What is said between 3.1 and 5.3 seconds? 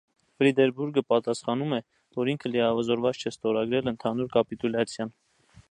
չէ ստորագրել ընդհանուր կապիտուլյացիան։